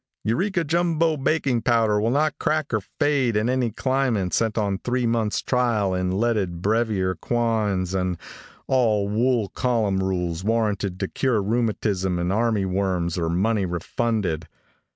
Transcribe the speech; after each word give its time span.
Eureka 0.23 0.63
Jumbo 0.63 1.15
Baking 1.15 1.61
Powder 1.61 2.01
will 2.01 2.09
not 2.09 2.39
crack 2.39 2.73
or 2.73 2.81
fade 2.81 3.37
in 3.37 3.47
any 3.47 3.69
climate 3.69 4.33
sent 4.33 4.57
on 4.57 4.79
three 4.79 5.05
months 5.05 5.43
trial 5.43 5.93
in 5.93 6.19
leaded 6.19 6.59
brevier 6.63 7.13
quoins 7.13 7.93
and 7.93 8.17
all 8.65 9.07
wool 9.07 9.49
column 9.49 9.99
rules 10.01 10.43
warranted 10.43 10.99
to 10.99 11.07
cure 11.07 11.39
rheumatism 11.39 12.17
and 12.17 12.33
army 12.33 12.65
worms 12.65 13.15
or 13.15 13.29
money 13.29 13.67
refunded. 13.67 14.47